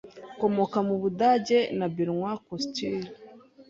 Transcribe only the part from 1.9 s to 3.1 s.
Benoît Costil